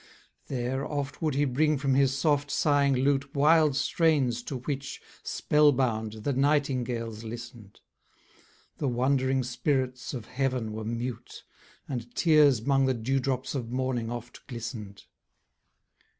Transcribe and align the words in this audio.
There, 0.47 0.83
oft 0.83 1.21
would 1.21 1.35
he 1.35 1.45
bring 1.45 1.77
from 1.77 1.93
his 1.93 2.11
soft 2.17 2.49
sighing 2.49 2.95
lute 2.95 3.35
Wild 3.35 3.75
strains 3.75 4.41
to 4.45 4.57
which, 4.57 4.99
spell 5.21 5.71
bound, 5.71 6.13
the 6.23 6.33
nightingales 6.33 7.23
listened; 7.23 7.81
The 8.79 8.87
wondering 8.87 9.43
spirits 9.43 10.15
of 10.15 10.25
heaven 10.25 10.71
were 10.73 10.85
mute, 10.85 11.43
And 11.87 12.15
tears 12.15 12.61
'mong 12.61 12.87
the 12.87 12.95
dewdrops 12.95 13.53
of 13.53 13.69
morning 13.69 14.09
oft 14.09 14.47
glistened. 14.47 15.03